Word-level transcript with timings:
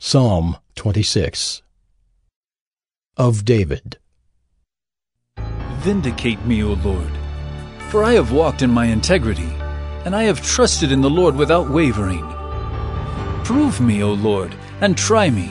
Psalm 0.00 0.56
26 0.76 1.62
Of 3.16 3.44
David 3.44 3.98
Vindicate 5.80 6.42
me, 6.46 6.62
O 6.62 6.74
Lord, 6.74 7.10
for 7.90 8.04
I 8.04 8.12
have 8.12 8.30
walked 8.30 8.62
in 8.62 8.70
my 8.70 8.86
integrity, 8.86 9.50
and 10.04 10.14
I 10.14 10.22
have 10.22 10.40
trusted 10.40 10.92
in 10.92 11.00
the 11.00 11.10
Lord 11.10 11.34
without 11.34 11.68
wavering. 11.68 12.24
Prove 13.42 13.80
me, 13.80 14.04
O 14.04 14.12
Lord, 14.12 14.54
and 14.80 14.96
try 14.96 15.30
me. 15.30 15.50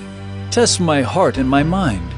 Test 0.50 0.80
my 0.80 1.02
heart 1.02 1.38
and 1.38 1.50
my 1.50 1.62
mind. 1.62 2.10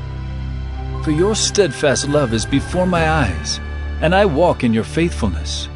For 1.03 1.09
your 1.09 1.35
steadfast 1.35 2.07
love 2.07 2.31
is 2.31 2.45
before 2.45 2.85
my 2.85 3.09
eyes, 3.09 3.59
and 4.01 4.13
I 4.13 4.25
walk 4.25 4.63
in 4.63 4.71
your 4.71 4.83
faithfulness. 4.83 5.67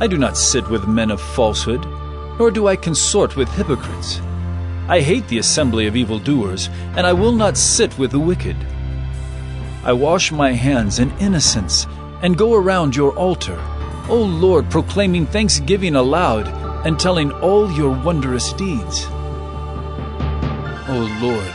I 0.00 0.06
do 0.06 0.16
not 0.16 0.38
sit 0.38 0.66
with 0.70 0.88
men 0.88 1.10
of 1.10 1.20
falsehood, 1.20 1.84
nor 2.38 2.50
do 2.50 2.68
I 2.68 2.76
consort 2.76 3.36
with 3.36 3.50
hypocrites. 3.50 4.22
I 4.90 5.00
hate 5.00 5.28
the 5.28 5.38
assembly 5.38 5.86
of 5.86 5.94
evildoers, 5.94 6.68
and 6.96 7.06
I 7.06 7.12
will 7.12 7.30
not 7.30 7.56
sit 7.56 7.96
with 7.96 8.10
the 8.10 8.18
wicked. 8.18 8.56
I 9.84 9.92
wash 9.92 10.32
my 10.32 10.50
hands 10.50 10.98
in 10.98 11.16
innocence, 11.18 11.86
and 12.22 12.36
go 12.36 12.54
around 12.54 12.96
your 12.96 13.16
altar, 13.16 13.56
O 14.08 14.16
Lord, 14.16 14.68
proclaiming 14.68 15.26
thanksgiving 15.26 15.94
aloud, 15.94 16.48
and 16.84 16.98
telling 16.98 17.30
all 17.34 17.70
your 17.70 17.90
wondrous 18.02 18.52
deeds. 18.54 19.06
O 20.88 21.18
Lord, 21.22 21.52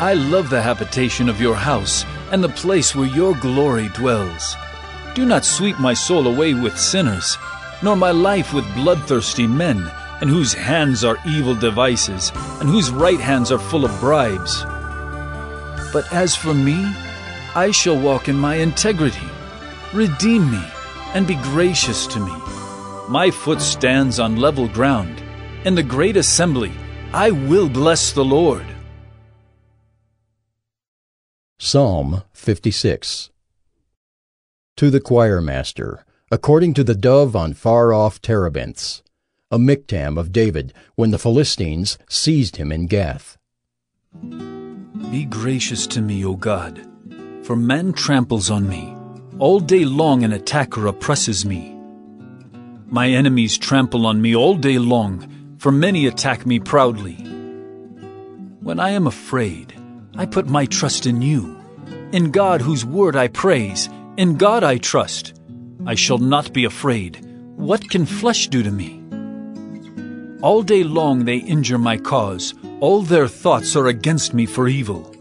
I 0.00 0.14
love 0.14 0.48
the 0.48 0.62
habitation 0.62 1.28
of 1.28 1.42
your 1.42 1.56
house, 1.56 2.06
and 2.32 2.42
the 2.42 2.48
place 2.48 2.96
where 2.96 3.14
your 3.14 3.34
glory 3.34 3.90
dwells. 3.90 4.56
Do 5.14 5.26
not 5.26 5.44
sweep 5.44 5.78
my 5.78 5.92
soul 5.92 6.26
away 6.26 6.54
with 6.54 6.78
sinners, 6.78 7.36
nor 7.82 7.96
my 7.96 8.12
life 8.12 8.54
with 8.54 8.74
bloodthirsty 8.74 9.46
men 9.46 9.90
and 10.20 10.28
whose 10.28 10.52
hands 10.52 11.04
are 11.04 11.18
evil 11.26 11.54
devices, 11.54 12.32
and 12.60 12.68
whose 12.68 12.90
right 12.90 13.20
hands 13.20 13.52
are 13.52 13.58
full 13.58 13.84
of 13.84 14.00
bribes. 14.00 14.64
But 15.92 16.12
as 16.12 16.34
for 16.34 16.52
me, 16.52 16.92
I 17.54 17.70
shall 17.70 17.98
walk 17.98 18.28
in 18.28 18.36
my 18.36 18.56
integrity. 18.56 19.28
Redeem 19.94 20.50
me, 20.50 20.62
and 21.14 21.26
be 21.26 21.36
gracious 21.36 22.06
to 22.08 22.20
me. 22.20 22.32
My 23.08 23.30
foot 23.30 23.60
stands 23.60 24.20
on 24.20 24.36
level 24.36 24.68
ground. 24.68 25.22
In 25.64 25.74
the 25.74 25.82
great 25.82 26.16
assembly, 26.16 26.72
I 27.12 27.30
will 27.30 27.68
bless 27.68 28.12
the 28.12 28.24
Lord. 28.24 28.66
Psalm 31.58 32.22
56 32.32 33.30
To 34.76 34.90
the 34.90 35.00
choir 35.00 35.40
master, 35.40 36.04
according 36.30 36.74
to 36.74 36.84
the 36.84 36.94
dove 36.94 37.34
on 37.34 37.54
far 37.54 37.92
off 37.92 38.20
terebinths 38.20 39.02
a 39.50 39.58
miktam 39.58 40.18
of 40.18 40.30
David, 40.30 40.74
when 40.94 41.10
the 41.10 41.18
Philistines 41.18 41.96
seized 42.08 42.56
him 42.56 42.70
in 42.70 42.86
Gath. 42.86 43.38
Be 45.10 45.24
gracious 45.24 45.86
to 45.86 46.02
me, 46.02 46.22
O 46.24 46.34
God, 46.36 46.86
for 47.42 47.56
man 47.56 47.94
tramples 47.94 48.50
on 48.50 48.68
me. 48.68 48.94
All 49.38 49.58
day 49.58 49.86
long 49.86 50.22
an 50.22 50.32
attacker 50.34 50.86
oppresses 50.86 51.46
me. 51.46 51.74
My 52.88 53.08
enemies 53.08 53.56
trample 53.56 54.06
on 54.06 54.20
me 54.20 54.36
all 54.36 54.54
day 54.54 54.78
long, 54.78 55.56
for 55.58 55.72
many 55.72 56.06
attack 56.06 56.44
me 56.44 56.60
proudly. 56.60 57.14
When 58.60 58.78
I 58.78 58.90
am 58.90 59.06
afraid, 59.06 59.72
I 60.16 60.26
put 60.26 60.46
my 60.46 60.66
trust 60.66 61.06
in 61.06 61.22
you. 61.22 61.56
In 62.12 62.30
God 62.32 62.60
whose 62.60 62.84
word 62.84 63.16
I 63.16 63.28
praise, 63.28 63.88
in 64.18 64.36
God 64.36 64.62
I 64.62 64.76
trust. 64.76 65.40
I 65.86 65.94
shall 65.94 66.18
not 66.18 66.52
be 66.52 66.64
afraid. 66.64 67.24
What 67.56 67.88
can 67.88 68.04
flesh 68.04 68.48
do 68.48 68.62
to 68.62 68.70
me? 68.70 68.97
All 70.40 70.62
day 70.62 70.84
long 70.84 71.24
they 71.24 71.38
injure 71.38 71.78
my 71.78 71.96
cause. 71.96 72.54
All 72.78 73.02
their 73.02 73.26
thoughts 73.26 73.74
are 73.74 73.88
against 73.88 74.34
me 74.34 74.46
for 74.46 74.68
evil. 74.68 75.12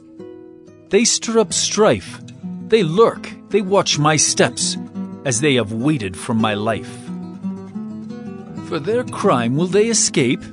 They 0.89 1.05
stir 1.05 1.39
up 1.39 1.53
strife. 1.53 2.21
They 2.67 2.83
lurk. 2.83 3.31
They 3.49 3.61
watch 3.61 3.97
my 3.97 4.15
steps, 4.15 4.77
as 5.25 5.41
they 5.41 5.55
have 5.55 5.71
waited 5.73 6.15
for 6.15 6.35
my 6.35 6.53
life. 6.53 6.93
For 8.67 8.79
their 8.79 9.03
crime 9.05 9.55
will 9.55 9.65
they 9.65 9.87
escape? 9.87 10.43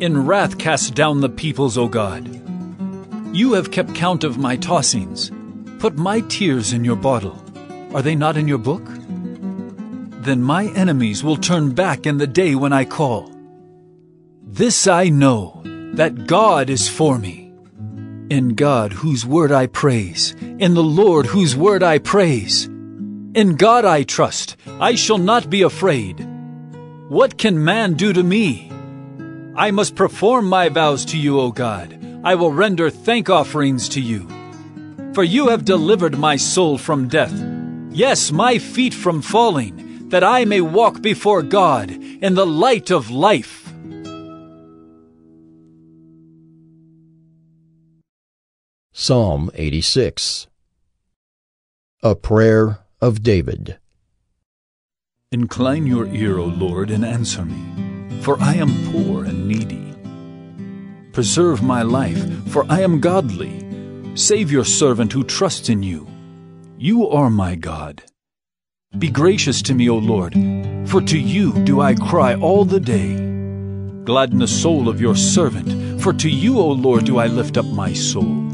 In 0.00 0.26
wrath 0.26 0.58
cast 0.58 0.94
down 0.94 1.20
the 1.20 1.28
peoples, 1.28 1.78
O 1.78 1.86
God. 1.86 2.28
You 3.32 3.52
have 3.52 3.70
kept 3.70 3.94
count 3.94 4.24
of 4.24 4.38
my 4.38 4.56
tossings. 4.56 5.30
Put 5.78 5.96
my 5.96 6.20
tears 6.22 6.72
in 6.72 6.84
your 6.84 6.96
bottle. 6.96 7.40
Are 7.94 8.02
they 8.02 8.16
not 8.16 8.36
in 8.36 8.48
your 8.48 8.58
book? 8.58 8.84
Then 10.24 10.42
my 10.42 10.66
enemies 10.74 11.22
will 11.22 11.36
turn 11.36 11.70
back 11.70 12.06
in 12.06 12.18
the 12.18 12.26
day 12.26 12.56
when 12.56 12.72
I 12.72 12.84
call. 12.84 13.33
This 14.46 14.86
I 14.86 15.08
know, 15.08 15.62
that 15.94 16.26
God 16.26 16.70
is 16.70 16.88
for 16.88 17.18
me. 17.18 17.52
In 18.30 18.50
God, 18.50 18.92
whose 18.92 19.24
word 19.26 19.50
I 19.50 19.66
praise, 19.66 20.34
in 20.58 20.74
the 20.74 20.82
Lord, 20.82 21.26
whose 21.26 21.56
word 21.56 21.82
I 21.82 21.98
praise. 21.98 22.66
In 23.34 23.56
God 23.56 23.84
I 23.84 24.02
trust, 24.02 24.56
I 24.78 24.94
shall 24.94 25.18
not 25.18 25.50
be 25.50 25.62
afraid. 25.62 26.20
What 27.08 27.38
can 27.38 27.64
man 27.64 27.94
do 27.94 28.12
to 28.12 28.22
me? 28.22 28.70
I 29.56 29.70
must 29.70 29.96
perform 29.96 30.46
my 30.46 30.68
vows 30.68 31.04
to 31.06 31.18
you, 31.18 31.40
O 31.40 31.50
God. 31.50 31.98
I 32.22 32.34
will 32.34 32.52
render 32.52 32.90
thank 32.90 33.30
offerings 33.30 33.88
to 33.90 34.00
you. 34.00 34.28
For 35.14 35.24
you 35.24 35.48
have 35.48 35.64
delivered 35.64 36.18
my 36.18 36.36
soul 36.36 36.76
from 36.76 37.08
death, 37.08 37.34
yes, 37.90 38.30
my 38.30 38.58
feet 38.58 38.94
from 38.94 39.22
falling, 39.22 40.08
that 40.10 40.22
I 40.22 40.44
may 40.44 40.60
walk 40.60 41.00
before 41.00 41.42
God 41.42 41.90
in 41.90 42.34
the 42.34 42.46
light 42.46 42.90
of 42.90 43.10
life. 43.10 43.63
Psalm 49.06 49.50
86 49.52 50.46
A 52.02 52.14
Prayer 52.14 52.78
of 53.02 53.22
David 53.22 53.76
Incline 55.30 55.86
your 55.86 56.06
ear, 56.06 56.38
O 56.38 56.46
Lord, 56.46 56.90
and 56.90 57.04
answer 57.04 57.44
me, 57.44 58.22
for 58.22 58.40
I 58.40 58.54
am 58.54 58.72
poor 58.90 59.24
and 59.24 59.46
needy. 59.46 59.92
Preserve 61.12 61.62
my 61.62 61.82
life, 61.82 62.24
for 62.48 62.64
I 62.70 62.80
am 62.80 62.98
godly. 62.98 64.16
Save 64.16 64.50
your 64.50 64.64
servant 64.64 65.12
who 65.12 65.22
trusts 65.22 65.68
in 65.68 65.82
you. 65.82 66.08
You 66.78 67.06
are 67.06 67.28
my 67.28 67.56
God. 67.56 68.04
Be 68.98 69.10
gracious 69.10 69.60
to 69.64 69.74
me, 69.74 69.90
O 69.90 69.98
Lord, 69.98 70.32
for 70.88 71.02
to 71.02 71.18
you 71.18 71.52
do 71.64 71.82
I 71.82 71.94
cry 71.94 72.36
all 72.36 72.64
the 72.64 72.80
day. 72.80 73.16
Gladden 74.04 74.38
the 74.38 74.48
soul 74.48 74.88
of 74.88 74.98
your 74.98 75.14
servant, 75.14 76.00
for 76.00 76.14
to 76.14 76.30
you, 76.30 76.58
O 76.58 76.68
Lord, 76.68 77.04
do 77.04 77.18
I 77.18 77.26
lift 77.26 77.58
up 77.58 77.66
my 77.66 77.92
soul. 77.92 78.53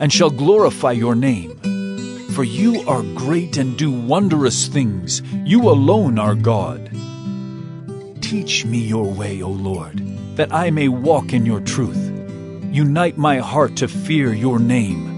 and 0.00 0.12
shall 0.12 0.30
glorify 0.30 0.92
your 0.92 1.14
name. 1.14 1.58
For 2.32 2.44
you 2.44 2.88
are 2.88 3.02
great 3.14 3.56
and 3.56 3.76
do 3.76 3.90
wondrous 3.90 4.68
things. 4.68 5.22
You 5.44 5.68
alone 5.68 6.18
are 6.18 6.34
God. 6.34 6.90
Teach 8.20 8.64
me 8.64 8.78
your 8.78 9.10
way, 9.10 9.42
O 9.42 9.50
Lord, 9.50 9.98
that 10.36 10.52
I 10.52 10.70
may 10.70 10.88
walk 10.88 11.32
in 11.32 11.44
your 11.44 11.60
truth. 11.60 11.96
Unite 12.70 13.18
my 13.18 13.38
heart 13.38 13.76
to 13.76 13.88
fear 13.88 14.32
your 14.32 14.58
name. 14.58 15.08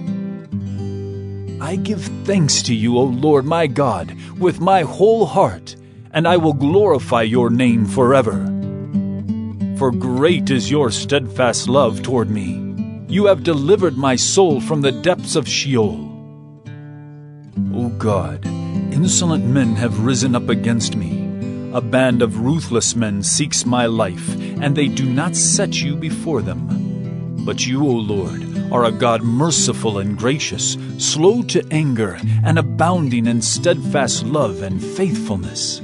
I 1.61 1.77
give 1.77 2.03
thanks 2.25 2.63
to 2.63 2.75
you, 2.75 2.97
O 2.97 3.03
Lord 3.05 3.45
my 3.45 3.67
God, 3.67 4.17
with 4.39 4.61
my 4.61 4.83
whole 4.83 5.27
heart, 5.27 5.77
and 6.13 6.27
I 6.27 6.39
will 6.39 6.55
glorify 6.55 7.23
your 7.23 7.51
name 7.51 7.85
forever. 7.85 8.47
For 9.77 9.91
great 9.91 10.51
is 10.51 10.71
your 10.71 10.91
steadfast 10.91 11.69
love 11.69 12.03
toward 12.03 12.31
me 12.31 12.70
you 13.11 13.27
have 13.27 13.43
delivered 13.43 13.97
my 13.97 14.15
soul 14.15 14.61
from 14.61 14.83
the 14.83 14.93
depths 14.93 15.35
of 15.35 15.49
Sheol. 15.49 16.09
O 17.75 17.89
God, 17.99 18.47
insolent 18.47 19.45
men 19.45 19.75
have 19.75 20.05
risen 20.05 20.37
up 20.37 20.49
against 20.49 20.95
me. 20.95 21.29
A 21.75 21.81
band 21.81 22.23
of 22.23 22.39
ruthless 22.39 22.95
men 22.95 23.25
seeks 23.25 23.67
my 23.67 23.87
life, 23.87 24.37
and 24.61 24.77
they 24.77 24.87
do 24.87 25.07
not 25.07 25.35
set 25.35 25.83
you 25.83 25.97
before 25.97 26.41
them. 26.41 27.45
But 27.45 27.67
you, 27.67 27.85
O 27.85 27.91
Lord, 27.91 28.47
are 28.73 28.85
a 28.85 28.93
God 28.93 29.23
merciful 29.25 29.99
and 29.99 30.17
gracious, 30.17 30.77
slow 30.99 31.43
to 31.43 31.67
anger, 31.73 32.17
and 32.45 32.61
abounding 32.61 33.27
in 33.27 33.43
steadfast 33.43 34.25
love 34.25 34.63
and 34.63 34.81
faithfulness. 34.81 35.83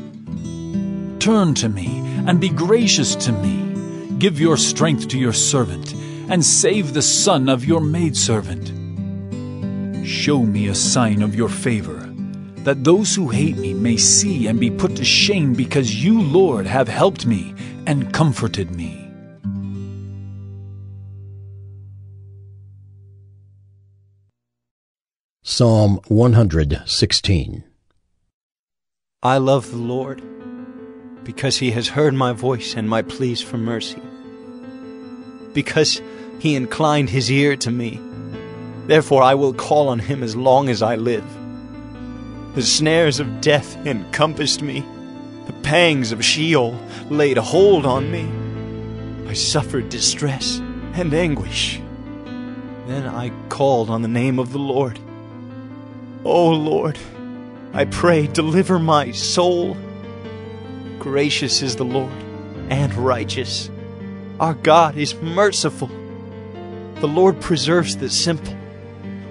Turn 1.19 1.55
to 1.55 1.69
me 1.69 1.89
and 2.29 2.41
be 2.41 2.51
gracious 2.51 3.17
to 3.17 3.33
me. 3.33 4.15
Give 4.19 4.39
your 4.39 4.57
strength 4.57 5.09
to 5.09 5.19
your 5.19 5.33
servant 5.33 6.06
and 6.29 6.45
save 6.45 6.93
the 6.93 7.03
son 7.03 7.49
of 7.49 7.65
your 7.65 7.81
maidservant. 7.81 8.69
Show 10.07 10.43
me 10.43 10.69
a 10.69 10.75
sign 10.75 11.23
of 11.23 11.35
your 11.35 11.49
favor, 11.49 11.99
that 12.65 12.85
those 12.85 13.15
who 13.15 13.29
hate 13.29 13.57
me 13.57 13.75
may 13.75 13.97
see 13.97 14.47
and 14.47 14.59
be 14.59 14.71
put 14.71 14.97
to 14.97 15.05
shame, 15.05 15.53
because 15.53 16.03
you, 16.03 16.21
Lord, 16.21 16.67
have 16.67 16.89
helped 16.89 17.27
me 17.27 17.55
and 17.87 18.13
comforted 18.13 18.75
me. 18.75 19.07
Psalm 25.43 26.01
116 26.09 27.65
I 29.23 29.39
love 29.39 29.71
the 29.71 29.77
Lord 29.77 30.23
because 31.25 31.57
he 31.59 31.71
has 31.71 31.89
heard 31.89 32.15
my 32.15 32.33
voice 32.33 32.75
and 32.77 32.89
my 32.89 33.03
pleas 33.03 33.41
for 33.41 33.57
mercy. 33.57 34.03
Because 35.57 36.03
he 36.39 36.55
inclined 36.55 37.09
his 37.09 37.31
ear 37.33 37.57
to 37.57 37.71
me. 37.71 37.99
Therefore 38.87 39.23
I 39.23 39.35
will 39.35 39.55
call 39.55 39.89
on 39.89 39.99
him 39.99 40.23
as 40.23 40.37
long 40.37 40.69
as 40.69 40.83
I 40.83 40.97
live. 40.97 41.25
The 42.55 42.63
snares 42.63 43.21
of 43.21 43.41
death 43.41 43.75
encompassed 43.87 44.61
me. 44.61 44.85
The 45.47 45.55
pangs 45.63 46.13
of 46.13 46.23
Sheol 46.23 46.79
laid 47.09 47.39
hold 47.39 47.87
on 47.87 48.11
me. 48.11 48.29
I 49.31 49.33
suffered 49.33 49.89
distress 49.89 50.59
and 50.93 51.15
anguish. 51.15 51.81
Then 52.87 53.07
I 53.07 53.31
called 53.49 53.89
on 53.89 54.03
the 54.03 54.09
name 54.09 54.39
of 54.39 54.53
the 54.53 54.59
Lord. 54.59 55.01
O 56.23 56.51
Lord, 56.51 56.99
I 57.73 57.87
pray, 57.87 58.27
deliver 58.27 58.79
my 58.79 59.11
soul. 59.13 59.75
Gracious 60.99 61.63
is 61.63 61.77
the 61.77 61.85
Lord 61.85 62.13
and 62.69 62.93
righteous. 62.95 63.71
Our 64.39 64.53
God 64.53 64.99
is 64.99 65.15
merciful. 65.15 65.89
The 66.97 67.09
Lord 67.09 67.41
preserves 67.41 67.97
the 67.97 68.11
simple. 68.11 68.53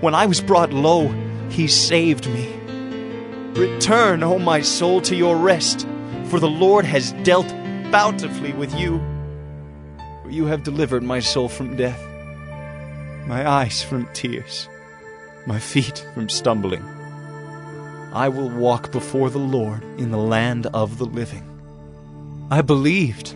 When 0.01 0.15
I 0.15 0.25
was 0.25 0.41
brought 0.41 0.73
low, 0.73 1.09
he 1.49 1.67
saved 1.67 2.27
me. 2.27 2.51
Return, 3.53 4.23
O 4.23 4.39
my 4.39 4.61
soul, 4.61 5.01
to 5.01 5.15
your 5.15 5.37
rest, 5.37 5.87
for 6.25 6.39
the 6.39 6.49
Lord 6.49 6.85
has 6.85 7.11
dealt 7.23 7.47
bountifully 7.91 8.53
with 8.53 8.73
you. 8.75 8.99
For 10.23 10.31
you 10.31 10.47
have 10.47 10.63
delivered 10.63 11.03
my 11.03 11.19
soul 11.19 11.49
from 11.49 11.77
death, 11.77 12.03
my 13.27 13.47
eyes 13.47 13.83
from 13.83 14.11
tears, 14.13 14.67
my 15.45 15.59
feet 15.59 16.03
from 16.15 16.29
stumbling. 16.29 16.83
I 18.11 18.27
will 18.29 18.49
walk 18.49 18.91
before 18.91 19.29
the 19.29 19.37
Lord 19.37 19.83
in 19.99 20.09
the 20.09 20.17
land 20.17 20.65
of 20.67 20.97
the 20.97 21.05
living. 21.05 21.43
I 22.49 22.61
believed, 22.61 23.35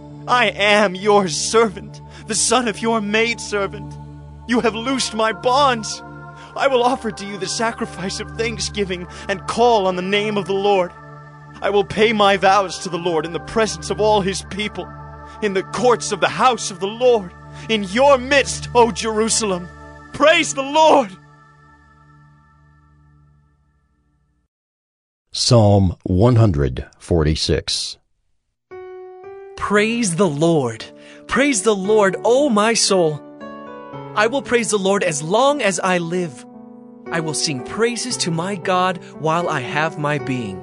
I 0.27 0.47
am 0.49 0.95
your 0.95 1.27
servant, 1.27 2.01
the 2.27 2.35
son 2.35 2.67
of 2.67 2.79
your 2.79 3.01
maidservant. 3.01 3.93
You 4.47 4.59
have 4.59 4.75
loosed 4.75 5.13
my 5.13 5.31
bonds. 5.33 6.01
I 6.55 6.67
will 6.67 6.83
offer 6.83 7.11
to 7.11 7.25
you 7.25 7.37
the 7.37 7.47
sacrifice 7.47 8.19
of 8.19 8.29
thanksgiving 8.37 9.07
and 9.27 9.47
call 9.47 9.87
on 9.87 9.95
the 9.95 10.01
name 10.01 10.37
of 10.37 10.45
the 10.45 10.53
Lord. 10.53 10.91
I 11.61 11.69
will 11.69 11.83
pay 11.83 12.13
my 12.13 12.37
vows 12.37 12.79
to 12.79 12.89
the 12.89 12.97
Lord 12.97 13.25
in 13.25 13.33
the 13.33 13.39
presence 13.39 13.89
of 13.89 13.99
all 14.01 14.21
his 14.21 14.43
people, 14.49 14.87
in 15.41 15.53
the 15.53 15.63
courts 15.63 16.11
of 16.11 16.19
the 16.19 16.29
house 16.29 16.71
of 16.71 16.79
the 16.79 16.87
Lord, 16.87 17.31
in 17.69 17.83
your 17.85 18.17
midst, 18.17 18.69
O 18.75 18.91
Jerusalem. 18.91 19.67
Praise 20.13 20.53
the 20.53 20.63
Lord! 20.63 21.09
Psalm 25.31 25.95
146 26.03 27.97
Praise 29.61 30.15
the 30.15 30.27
Lord. 30.27 30.83
Praise 31.27 31.61
the 31.61 31.75
Lord, 31.75 32.17
O 32.25 32.49
my 32.49 32.73
soul. 32.73 33.21
I 34.15 34.25
will 34.25 34.41
praise 34.41 34.71
the 34.71 34.79
Lord 34.79 35.03
as 35.03 35.21
long 35.21 35.61
as 35.61 35.79
I 35.79 35.99
live. 35.99 36.45
I 37.05 37.19
will 37.19 37.35
sing 37.35 37.63
praises 37.63 38.17
to 38.17 38.31
my 38.31 38.55
God 38.55 38.97
while 39.19 39.47
I 39.47 39.59
have 39.61 39.99
my 39.99 40.17
being. 40.17 40.59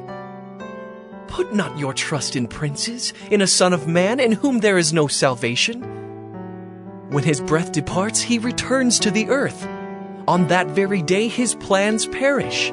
Put 1.28 1.54
not 1.54 1.78
your 1.78 1.94
trust 1.94 2.34
in 2.34 2.48
princes, 2.48 3.14
in 3.30 3.40
a 3.40 3.46
son 3.46 3.72
of 3.72 3.86
man 3.86 4.18
in 4.18 4.32
whom 4.32 4.58
there 4.58 4.76
is 4.76 4.92
no 4.92 5.06
salvation. 5.06 5.80
When 7.10 7.22
his 7.22 7.40
breath 7.40 7.70
departs, 7.70 8.20
he 8.20 8.40
returns 8.40 8.98
to 8.98 9.12
the 9.12 9.28
earth. 9.28 9.64
On 10.26 10.48
that 10.48 10.66
very 10.66 11.02
day, 11.02 11.28
his 11.28 11.54
plans 11.54 12.06
perish. 12.06 12.72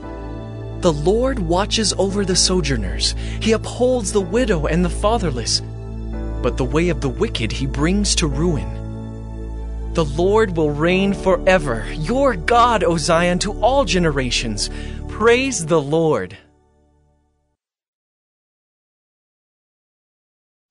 The 0.81 0.91
Lord 0.91 1.37
watches 1.37 1.93
over 1.99 2.25
the 2.25 2.35
sojourners. 2.35 3.13
He 3.39 3.51
upholds 3.51 4.11
the 4.11 4.19
widow 4.19 4.65
and 4.65 4.83
the 4.83 4.89
fatherless. 4.89 5.61
But 6.41 6.57
the 6.57 6.65
way 6.65 6.89
of 6.89 7.01
the 7.01 7.09
wicked 7.09 7.51
he 7.51 7.67
brings 7.67 8.15
to 8.15 8.25
ruin. 8.25 9.93
The 9.93 10.05
Lord 10.05 10.57
will 10.57 10.71
reign 10.71 11.13
forever. 11.13 11.85
Your 11.93 12.35
God, 12.35 12.83
O 12.83 12.97
Zion, 12.97 13.37
to 13.39 13.53
all 13.61 13.85
generations. 13.85 14.71
Praise 15.07 15.67
the 15.67 15.79
Lord. 15.79 16.35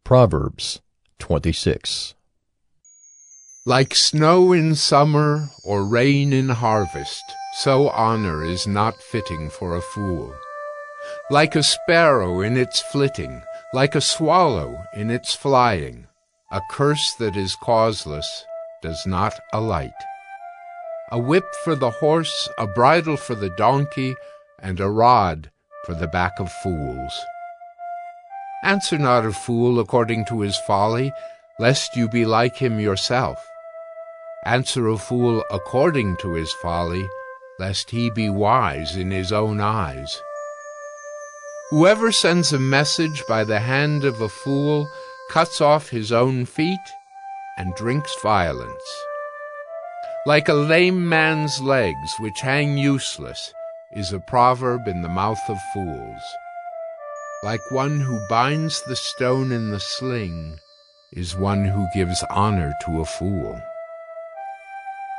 Proverbs 0.05 0.81
26 1.21 2.17
Like 3.67 3.95
snow 3.95 4.55
in 4.55 4.75
summer 4.75 5.51
or 5.63 5.85
rain 5.85 6.33
in 6.33 6.49
harvest, 6.49 7.23
so 7.59 7.91
honor 7.91 8.43
is 8.43 8.67
not 8.67 8.97
fitting 8.97 9.51
for 9.51 9.77
a 9.77 9.83
fool. 9.83 10.35
Like 11.29 11.55
a 11.55 11.63
sparrow 11.63 12.41
in 12.41 12.57
its 12.57 12.81
flitting, 12.81 13.43
like 13.75 13.95
a 13.95 14.01
swallow 14.01 14.83
in 14.95 15.11
its 15.11 15.35
flying, 15.35 16.07
a 16.51 16.63
curse 16.71 17.15
that 17.19 17.37
is 17.37 17.55
causeless 17.63 18.47
does 18.81 19.07
not 19.07 19.39
alight. 19.53 19.93
A 21.13 21.19
whip 21.19 21.45
for 21.63 21.75
the 21.75 21.91
horse, 21.91 22.49
a 22.57 22.67
bridle 22.67 23.19
for 23.19 23.35
the 23.35 23.51
donkey, 23.59 24.15
and 24.59 24.81
a 24.81 24.89
rod 24.89 25.51
for 25.85 25.95
the 25.95 26.09
back 26.09 26.41
of 26.41 26.51
fools. 26.51 27.13
Answer 28.65 28.97
not 28.97 29.27
a 29.27 29.33
fool 29.33 29.79
according 29.79 30.25
to 30.27 30.41
his 30.41 30.57
folly, 30.67 31.13
lest 31.59 31.95
you 31.95 32.09
be 32.09 32.25
like 32.25 32.57
him 32.57 32.81
yourself. 32.81 33.50
Answer 34.47 34.89
a 34.89 34.97
fool 34.97 35.45
according 35.51 36.17
to 36.19 36.33
his 36.33 36.51
folly, 36.55 37.07
lest 37.59 37.91
he 37.91 38.09
be 38.09 38.31
wise 38.31 38.97
in 38.97 39.11
his 39.11 39.33
own 39.33 39.61
eyes. 39.61 40.23
Whoever 41.69 42.11
sends 42.11 42.53
a 42.53 42.59
message 42.59 43.23
by 43.29 43.45
the 43.45 43.61
hand 43.61 44.03
of 44.05 44.21
a 44.23 44.31
fool 44.31 44.89
cuts 45.31 45.61
off 45.61 45.91
his 45.91 46.11
own 46.11 46.47
feet 46.47 46.79
and 47.59 47.75
drinks 47.75 48.17
violence. 48.23 49.05
Like 50.25 50.49
a 50.49 50.55
lame 50.55 51.07
man's 51.07 51.61
legs 51.61 52.15
which 52.19 52.41
hang 52.41 52.79
useless 52.79 53.53
is 53.93 54.13
a 54.13 54.21
proverb 54.21 54.89
in 54.89 55.03
the 55.03 55.09
mouth 55.09 55.51
of 55.51 55.59
fools. 55.75 56.23
Like 57.43 57.71
one 57.71 58.01
who 58.01 58.27
binds 58.31 58.83
the 58.83 58.97
stone 58.97 59.53
in 59.53 59.71
the 59.71 59.81
sling 59.81 60.61
is 61.13 61.37
one 61.37 61.67
who 61.67 61.87
gives 61.95 62.25
honor 62.31 62.73
to 62.87 63.01
a 63.01 63.05
fool. 63.05 63.61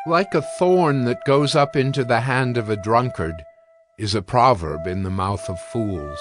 Like 0.08 0.34
a 0.34 0.42
thorn 0.42 1.06
that 1.06 1.26
goes 1.26 1.56
up 1.56 1.76
into 1.76 2.04
the 2.04 2.22
hand 2.22 2.58
of 2.58 2.72
a 2.72 2.76
drunkard 2.76 3.46
is 4.00 4.16
a 4.16 4.24
proverb 4.24 4.88
in 4.88 5.04
the 5.04 5.12
mouth 5.12 5.48
of 5.48 5.62
fools. 5.62 6.20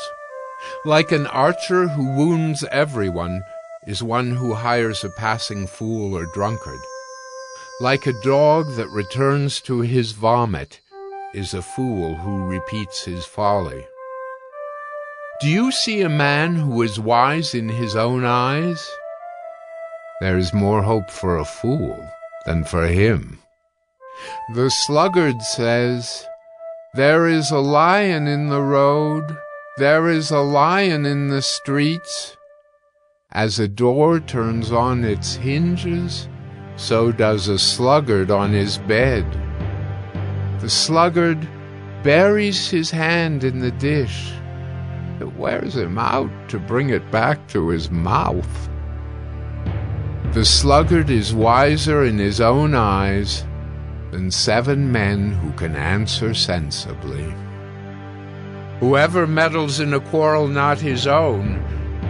Like 0.84 1.12
an 1.12 1.26
archer 1.26 1.88
who 1.88 2.14
wounds 2.14 2.62
everyone 2.64 3.42
is 3.86 4.02
one 4.02 4.32
who 4.32 4.52
hires 4.52 5.02
a 5.02 5.08
passing 5.08 5.66
fool 5.66 6.14
or 6.14 6.26
drunkard. 6.34 6.80
Like 7.80 8.06
a 8.06 8.20
dog 8.22 8.66
that 8.76 8.90
returns 8.90 9.62
to 9.62 9.80
his 9.80 10.12
vomit 10.12 10.80
is 11.32 11.54
a 11.54 11.62
fool 11.62 12.16
who 12.16 12.44
repeats 12.44 13.06
his 13.06 13.24
folly. 13.24 13.86
Do 15.40 15.48
you 15.48 15.72
see 15.72 16.02
a 16.02 16.10
man 16.10 16.54
who 16.54 16.82
is 16.82 17.00
wise 17.00 17.54
in 17.54 17.70
his 17.70 17.96
own 17.96 18.26
eyes? 18.26 18.86
There 20.20 20.36
is 20.36 20.52
more 20.52 20.82
hope 20.82 21.10
for 21.10 21.38
a 21.38 21.46
fool 21.46 21.98
than 22.44 22.64
for 22.64 22.86
him. 22.86 23.38
The 24.54 24.70
sluggard 24.70 25.42
says, 25.42 26.26
There 26.94 27.28
is 27.28 27.50
a 27.50 27.58
lion 27.58 28.26
in 28.26 28.48
the 28.48 28.62
road, 28.62 29.36
there 29.76 30.08
is 30.08 30.30
a 30.30 30.40
lion 30.40 31.06
in 31.06 31.28
the 31.28 31.42
streets. 31.42 32.36
As 33.32 33.60
a 33.60 33.68
door 33.68 34.18
turns 34.18 34.72
on 34.72 35.04
its 35.04 35.36
hinges, 35.36 36.28
so 36.76 37.12
does 37.12 37.46
a 37.46 37.58
sluggard 37.58 38.30
on 38.30 38.52
his 38.52 38.78
bed. 38.78 39.24
The 40.60 40.68
sluggard 40.68 41.48
buries 42.02 42.68
his 42.68 42.90
hand 42.90 43.44
in 43.44 43.60
the 43.60 43.70
dish. 43.70 44.32
It 45.20 45.36
wears 45.36 45.76
him 45.76 45.98
out 45.98 46.30
to 46.48 46.58
bring 46.58 46.90
it 46.90 47.10
back 47.10 47.46
to 47.48 47.68
his 47.68 47.90
mouth. 47.90 48.68
The 50.32 50.44
sluggard 50.44 51.08
is 51.10 51.32
wiser 51.32 52.04
in 52.04 52.18
his 52.18 52.40
own 52.40 52.74
eyes 52.74 53.44
than 54.10 54.30
seven 54.30 54.90
men 54.90 55.32
who 55.32 55.52
can 55.52 55.76
answer 55.76 56.34
sensibly. 56.34 57.32
Whoever 58.80 59.26
meddles 59.26 59.78
in 59.78 59.94
a 59.94 60.00
quarrel 60.00 60.48
not 60.48 60.80
his 60.80 61.06
own 61.06 61.56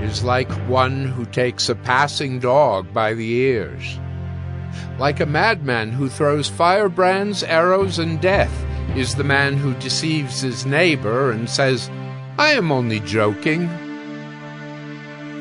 is 0.03 0.25
like 0.25 0.51
one 0.69 1.05
who 1.05 1.27
takes 1.27 1.69
a 1.69 1.75
passing 1.75 2.39
dog 2.39 2.93
by 2.95 3.13
the 3.13 3.29
ears. 3.29 3.99
Like 4.99 5.21
a 5.21 5.27
madman 5.27 5.91
who 5.91 6.09
throws 6.09 6.49
firebrands, 6.49 7.43
arrows, 7.43 7.99
and 7.99 8.21
death 8.21 8.53
is 8.97 9.15
the 9.15 9.25
man 9.25 9.57
who 9.57 9.75
deceives 9.75 10.41
his 10.41 10.65
neighbor 10.65 11.31
and 11.31 11.49
says, 11.51 11.91
I 12.39 12.53
am 12.53 12.73
only 12.73 13.01
joking. 13.01 13.69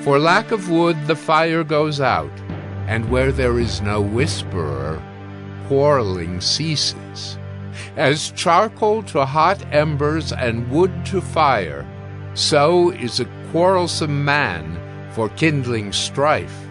For 0.02 0.20
lack 0.20 0.52
of 0.52 0.70
wood 0.70 0.98
the 1.08 1.16
fire 1.16 1.64
goes 1.64 2.02
out, 2.02 2.32
and 2.88 3.10
where 3.10 3.32
there 3.32 3.60
is 3.60 3.82
no 3.82 4.02
whisperer, 4.02 5.02
quarreling 5.70 6.42
ceases. 6.42 7.38
As 7.96 8.32
charcoal 8.32 9.04
to 9.04 9.24
hot 9.24 9.64
embers 9.72 10.34
and 10.34 10.68
wood 10.72 10.92
to 11.06 11.22
fire, 11.22 11.86
so 12.34 12.90
is 12.90 13.20
a 13.20 13.30
quarrelsome 13.52 14.26
man 14.26 14.80
for 15.12 15.30
kindling 15.30 15.94
strife. 15.94 16.66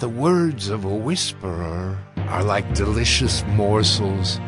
The 0.00 0.10
words 0.10 0.68
of 0.68 0.84
a 0.84 0.94
whisperer 0.94 1.98
are 2.28 2.44
like 2.44 2.74
delicious 2.74 3.42
morsels. 3.48 4.38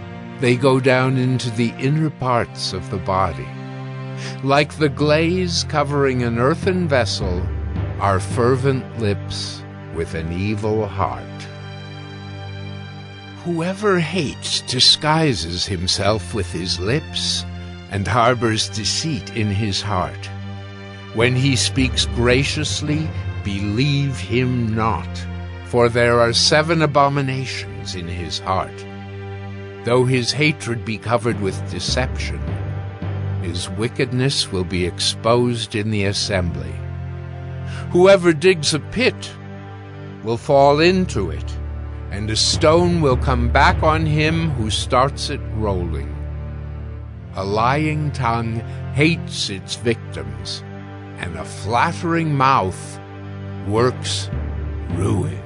They 0.40 0.54
go 0.54 0.78
down 0.78 1.16
into 1.16 1.48
the 1.48 1.70
inner 1.78 2.10
parts 2.10 2.74
of 2.74 2.90
the 2.90 2.98
body. 2.98 3.48
Like 4.44 4.76
the 4.76 4.90
glaze 4.90 5.64
covering 5.70 6.24
an 6.24 6.38
earthen 6.38 6.88
vessel 6.88 7.42
are 8.00 8.20
fervent 8.20 8.98
lips 8.98 9.64
with 9.94 10.12
an 10.12 10.30
evil 10.30 10.86
heart. 10.86 11.48
Whoever 13.44 13.98
hates 13.98 14.60
disguises 14.60 15.66
himself 15.66 16.32
with 16.32 16.52
his 16.52 16.78
lips 16.78 17.44
and 17.90 18.06
harbors 18.06 18.68
deceit 18.68 19.36
in 19.36 19.48
his 19.48 19.82
heart. 19.82 20.30
When 21.14 21.34
he 21.34 21.56
speaks 21.56 22.06
graciously, 22.14 23.10
believe 23.42 24.16
him 24.16 24.72
not, 24.76 25.08
for 25.64 25.88
there 25.88 26.20
are 26.20 26.32
seven 26.32 26.82
abominations 26.82 27.96
in 27.96 28.06
his 28.06 28.38
heart. 28.38 28.86
Though 29.84 30.04
his 30.04 30.30
hatred 30.30 30.84
be 30.84 30.96
covered 30.96 31.40
with 31.40 31.68
deception, 31.68 32.40
his 33.42 33.68
wickedness 33.70 34.52
will 34.52 34.62
be 34.62 34.86
exposed 34.86 35.74
in 35.74 35.90
the 35.90 36.04
assembly. 36.04 36.74
Whoever 37.90 38.32
digs 38.32 38.72
a 38.72 38.78
pit 38.78 39.32
will 40.22 40.36
fall 40.36 40.78
into 40.78 41.32
it 41.32 41.58
and 42.12 42.30
a 42.30 42.36
stone 42.36 43.00
will 43.00 43.16
come 43.16 43.48
back 43.48 43.82
on 43.82 44.04
him 44.04 44.50
who 44.50 44.68
starts 44.68 45.30
it 45.30 45.40
rolling. 45.54 46.14
A 47.36 47.44
lying 47.44 48.12
tongue 48.12 48.56
hates 48.92 49.48
its 49.48 49.76
victims, 49.76 50.62
and 51.16 51.34
a 51.36 51.44
flattering 51.44 52.34
mouth 52.34 53.00
works 53.66 54.28
ruin. 54.90 55.41